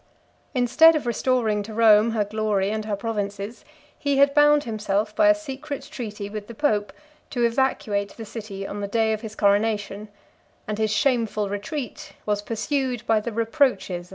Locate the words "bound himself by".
4.33-5.27